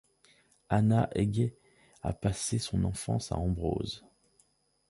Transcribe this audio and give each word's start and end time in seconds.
Ana 0.67 1.09
Egge 1.15 1.53
a 2.01 2.11
passé 2.11 2.57
son 2.57 2.85
enfance 2.85 3.31
à 3.31 3.35
Ambrose. 3.37 4.03